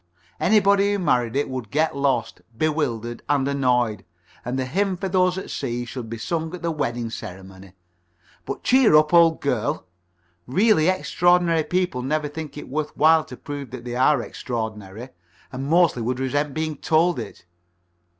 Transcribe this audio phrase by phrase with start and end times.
[0.39, 4.03] Anybody who married it would get lost, bewildered, and annoyed,
[4.43, 7.73] and the hymn for those at sea should be sung at the wedding ceremony.
[8.47, 9.85] But cheer up, old girl.
[10.47, 15.09] Really extraordinary people never think it worth while to prove that they are extraordinary,
[15.51, 17.45] and mostly would resent being told it.